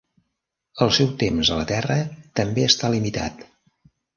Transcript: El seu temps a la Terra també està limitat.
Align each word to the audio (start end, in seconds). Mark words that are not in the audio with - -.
El 0.85 0.93
seu 0.97 1.11
temps 1.25 1.51
a 1.51 1.59
la 1.61 1.67
Terra 1.73 1.99
també 2.41 2.67
està 2.71 2.93
limitat. 2.95 3.47